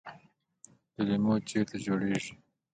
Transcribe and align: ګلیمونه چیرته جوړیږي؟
ګلیمونه 0.93 1.45
چیرته 1.49 1.77
جوړیږي؟ 1.85 2.33